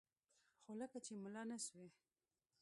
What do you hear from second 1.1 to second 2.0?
ملا نه سوې.